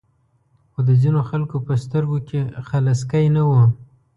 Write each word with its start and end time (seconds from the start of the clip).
خو 0.71 0.79
د 0.87 0.89
ځینو 1.01 1.19
خلکو 1.29 1.57
په 1.67 1.73
سترګو 1.83 2.17
کې 2.27 2.41
خلسکی 2.67 3.25
نه 3.35 3.43
و. 3.49 3.51